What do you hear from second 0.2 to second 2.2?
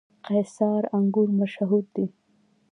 قیصار انګور مشهور دي؟